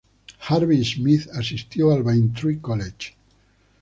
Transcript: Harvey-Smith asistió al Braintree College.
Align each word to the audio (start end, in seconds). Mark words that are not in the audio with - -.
Harvey-Smith 0.47 1.27
asistió 1.35 1.91
al 1.91 2.01
Braintree 2.01 2.57
College. 2.59 3.11